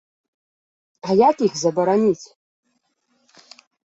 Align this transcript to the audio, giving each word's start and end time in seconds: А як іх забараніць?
А 1.07 1.15
як 1.29 1.35
іх 1.47 1.53
забараніць? 1.59 2.23